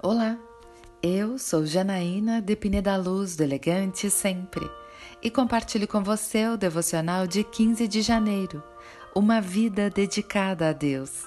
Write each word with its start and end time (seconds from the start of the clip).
Olá, 0.00 0.38
eu 1.02 1.40
sou 1.40 1.66
Janaína 1.66 2.40
de 2.40 2.54
Pineda 2.54 2.96
Luz, 2.96 3.34
do 3.34 3.42
Elegante 3.42 4.08
Sempre, 4.08 4.64
e 5.20 5.28
compartilho 5.28 5.88
com 5.88 6.04
você 6.04 6.46
o 6.46 6.56
devocional 6.56 7.26
de 7.26 7.42
15 7.42 7.88
de 7.88 8.00
janeiro, 8.00 8.62
uma 9.12 9.40
vida 9.40 9.90
dedicada 9.90 10.68
a 10.68 10.72
Deus. 10.72 11.24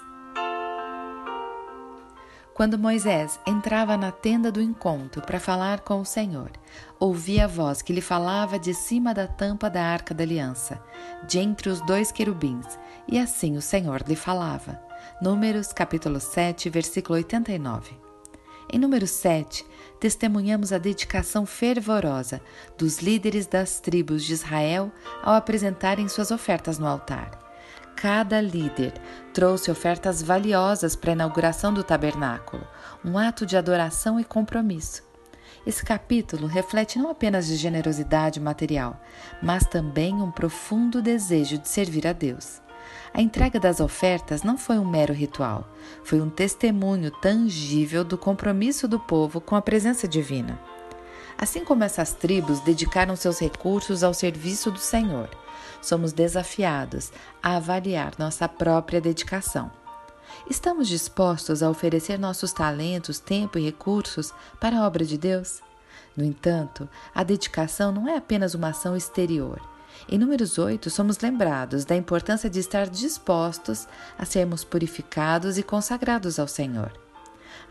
Quando 2.54 2.80
Moisés 2.80 3.38
entrava 3.46 3.98
na 3.98 4.10
tenda 4.10 4.50
do 4.50 4.62
encontro 4.62 5.22
para 5.22 5.38
falar 5.38 5.82
com 5.82 6.00
o 6.00 6.06
Senhor, 6.06 6.52
ouvia 6.98 7.44
a 7.44 7.48
voz 7.48 7.82
que 7.82 7.92
lhe 7.92 8.00
falava 8.00 8.58
de 8.58 8.74
cima 8.74 9.14
da 9.14 9.28
tampa 9.28 9.70
da 9.70 9.84
arca 9.84 10.14
da 10.14 10.24
aliança, 10.24 10.82
de 11.28 11.40
entre 11.40 11.68
os 11.68 11.86
dois 11.86 12.10
querubins, 12.10 12.80
e 13.06 13.20
assim 13.20 13.58
o 13.58 13.62
Senhor 13.62 14.02
lhe 14.08 14.16
falava. 14.16 14.82
Números 15.22 15.74
capítulo 15.74 16.22
7, 16.22 16.70
versículo 16.70 17.18
89. 17.18 18.11
Em 18.74 18.80
número 18.80 19.06
7, 19.06 19.66
testemunhamos 20.00 20.72
a 20.72 20.78
dedicação 20.78 21.46
fervorosa 21.46 22.40
dos 22.78 23.00
líderes 23.00 23.46
das 23.46 23.82
tribos 23.82 24.24
de 24.24 24.32
Israel 24.32 24.90
ao 25.22 25.34
apresentarem 25.34 26.08
suas 26.08 26.32
ofertas 26.32 26.80
no 26.80 26.88
altar. 26.88 27.38
Cada 27.98 28.40
líder 28.40 28.94
trouxe 29.34 29.70
ofertas 29.70 30.24
valiosas 30.24 30.96
para 30.96 31.12
a 31.12 31.14
inauguração 31.14 31.74
do 31.74 31.84
tabernáculo, 31.84 32.66
um 33.04 33.18
ato 33.18 33.46
de 33.46 33.58
adoração 33.58 34.18
e 34.18 34.24
compromisso. 34.24 35.04
Esse 35.68 35.84
capítulo 35.84 36.48
reflete 36.48 36.98
não 36.98 37.10
apenas 37.10 37.48
de 37.48 37.58
generosidade 37.58 38.40
material, 38.40 39.02
mas 39.44 39.66
também 39.66 40.16
um 40.16 40.32
profundo 40.32 41.02
desejo 41.02 41.58
de 41.58 41.68
servir 41.68 42.08
a 42.08 42.14
Deus. 42.14 42.62
A 43.14 43.22
entrega 43.22 43.60
das 43.60 43.80
ofertas 43.80 44.44
não 44.44 44.58
foi 44.58 44.78
um 44.78 44.90
mero 44.90 45.14
ritual, 45.14 45.68
foi 46.04 46.22
um 46.22 46.30
testemunho 46.30 47.12
tangível 47.12 48.04
do 48.04 48.18
compromisso 48.18 48.88
do 48.88 49.00
povo 49.00 49.42
com 49.42 49.56
a 49.56 49.62
presença 49.62 50.08
divina. 50.08 50.60
Assim 51.38 51.66
como 51.66 51.84
essas 51.84 52.14
tribos 52.14 52.60
dedicaram 52.60 53.16
seus 53.16 53.40
recursos 53.40 54.04
ao 54.04 54.14
serviço 54.14 54.72
do 54.72 54.80
Senhor, 54.80 55.30
somos 55.82 56.14
desafiados 56.14 57.12
a 57.42 57.58
avaliar 57.58 58.14
nossa 58.18 58.48
própria 58.48 59.02
dedicação. 59.02 59.72
Estamos 60.50 60.88
dispostos 60.88 61.62
a 61.62 61.70
oferecer 61.70 62.18
nossos 62.18 62.54
talentos, 62.54 63.20
tempo 63.20 63.58
e 63.58 63.64
recursos 63.64 64.34
para 64.60 64.78
a 64.78 64.86
obra 64.86 65.04
de 65.04 65.18
Deus? 65.18 65.62
No 66.16 66.24
entanto, 66.24 66.88
a 67.14 67.24
dedicação 67.24 67.92
não 67.92 68.08
é 68.08 68.18
apenas 68.18 68.54
uma 68.54 68.70
ação 68.70 68.96
exterior, 68.96 69.62
em 70.10 70.18
Números 70.18 70.58
8, 70.58 70.90
somos 70.90 71.20
lembrados 71.20 71.86
da 71.86 71.96
importância 71.96 72.50
de 72.50 72.60
estar 72.60 72.90
dispostos 72.90 73.88
a 74.18 74.26
sermos 74.26 74.64
purificados 74.64 75.58
e 75.58 75.64
consagrados 75.64 76.40
ao 76.40 76.48
Senhor. 76.48 76.92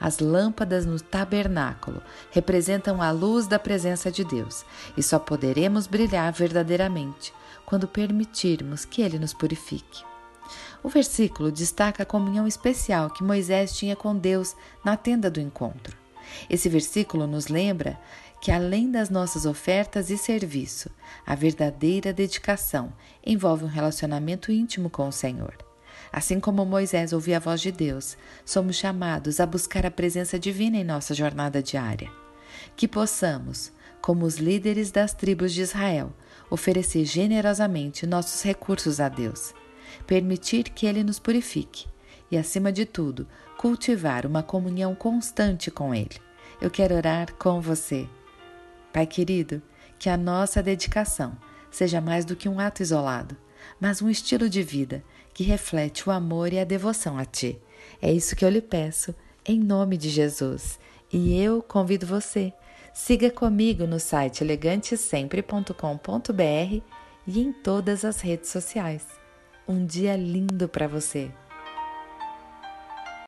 As 0.01 0.19
lâmpadas 0.19 0.87
no 0.87 0.99
tabernáculo 0.99 2.03
representam 2.31 3.03
a 3.03 3.11
luz 3.11 3.47
da 3.47 3.59
presença 3.59 4.11
de 4.11 4.25
Deus 4.25 4.65
e 4.97 5.03
só 5.03 5.19
poderemos 5.19 5.87
brilhar 5.87 6.33
verdadeiramente 6.33 7.35
quando 7.67 7.87
permitirmos 7.87 8.87
que 8.87 9.03
Ele 9.03 9.19
nos 9.19 9.35
purifique. 9.35 10.03
O 10.83 10.89
versículo 10.89 11.53
destaca 11.53 12.03
a 12.03 12.07
comunhão 12.07 12.47
especial 12.47 13.11
que 13.11 13.23
Moisés 13.23 13.75
tinha 13.75 13.95
com 13.95 14.17
Deus 14.17 14.57
na 14.83 14.97
tenda 14.97 15.31
do 15.31 15.39
encontro. 15.39 16.00
Esse 16.49 16.69
versículo 16.69 17.27
nos 17.27 17.49
lembra 17.49 17.99
que, 18.41 18.51
além 18.51 18.91
das 18.91 19.11
nossas 19.11 19.45
ofertas 19.45 20.11
e 20.11 20.17
serviço, 20.17 20.91
a 21.27 21.35
verdadeira 21.35 22.13
dedicação 22.13 22.93
envolve 23.25 23.65
um 23.65 23.69
relacionamento 23.69 24.51
íntimo 24.51 24.89
com 24.89 25.07
o 25.07 25.13
Senhor. 25.13 25.57
Assim 26.13 26.41
como 26.41 26.65
Moisés 26.65 27.13
ouvia 27.13 27.37
a 27.37 27.41
voz 27.41 27.61
de 27.61 27.71
Deus, 27.71 28.17
somos 28.45 28.77
chamados 28.77 29.39
a 29.39 29.47
buscar 29.47 29.87
a 29.87 29.91
presença 29.91 30.39
divina 30.39 30.77
em 30.77 30.85
nossa 30.85 31.15
jornada 31.15 31.63
diária. 31.63 32.11
Que 32.77 32.89
possamos, 32.89 33.71
como 34.01 34.25
os 34.25 34.37
líderes 34.37 34.91
das 34.91 35.13
tribos 35.13 35.53
de 35.53 35.63
Israel, 35.63 36.13
oferecer 36.49 37.05
generosamente 37.05 38.07
nossos 38.07 38.43
recursos 38.43 38.99
a 38.99 39.09
Deus, 39.09 39.55
permitir 40.07 40.65
que 40.71 40.87
Ele 40.87 41.05
nos 41.05 41.19
purifique 41.19 41.87
e, 42.31 42.39
acima 42.39 42.71
de 42.71 42.85
tudo, 42.85 43.27
cultivar 43.57 44.25
uma 44.25 44.43
comunhão 44.43 44.95
constante 44.95 45.71
com 45.71 45.95
Ele. 45.95 46.17
Eu 46.61 46.71
quero 46.71 46.95
orar 46.95 47.35
com 47.35 47.61
você. 47.61 48.07
Pai 48.93 49.07
querido, 49.07 49.61
que 49.99 50.09
a 50.09 50.17
nossa 50.17 50.63
dedicação 50.63 51.37
seja 51.71 52.01
mais 52.01 52.25
do 52.25 52.35
que 52.35 52.49
um 52.49 52.59
ato 52.59 52.83
isolado, 52.83 53.37
mas 53.79 54.01
um 54.01 54.09
estilo 54.09 54.49
de 54.49 54.63
vida 54.63 55.05
que 55.33 55.45
reflete 55.45 56.09
o 56.09 56.13
amor 56.13 56.53
e 56.53 56.59
a 56.59 56.65
devoção 56.65 57.19
a 57.19 57.25
Ti. 57.25 57.61
É 58.01 58.13
isso 58.13 58.35
que 58.35 58.45
eu 58.45 58.49
lhe 58.49 58.61
peço, 58.61 59.15
em 59.45 59.59
nome 59.59 59.97
de 59.97 60.09
Jesus. 60.09 60.79
E 61.13 61.41
eu 61.41 61.63
convido 61.63 62.07
você, 62.07 62.53
siga 62.93 63.31
comigo 63.31 63.87
no 63.87 63.99
site 63.99 64.43
elegantesempre.com.br 64.43 66.83
e 67.27 67.41
em 67.41 67.53
todas 67.53 68.05
as 68.05 68.21
redes 68.21 68.51
sociais. 68.51 69.07
Um 69.67 69.85
dia 69.85 70.17
lindo 70.17 70.69
para 70.69 70.89
você! 70.89 71.31